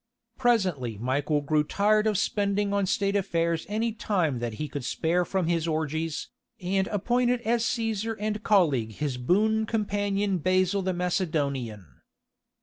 Presently 0.35 0.97
Michael 0.97 1.41
grew 1.41 1.63
tired 1.63 2.07
of 2.07 2.17
spending 2.17 2.73
on 2.73 2.87
state 2.87 3.15
affairs 3.15 3.67
any 3.69 3.93
time 3.93 4.39
that 4.39 4.53
he 4.53 4.67
could 4.67 4.83
spare 4.83 5.23
from 5.23 5.45
his 5.45 5.67
orgies, 5.67 6.29
and 6.59 6.87
appointed 6.87 7.39
as 7.41 7.63
Caesar 7.65 8.13
and 8.13 8.41
colleague 8.41 8.93
his 8.93 9.17
boon 9.19 9.67
companion 9.67 10.39
Basil 10.39 10.81
the 10.81 10.91
Macedonian. 10.93 12.01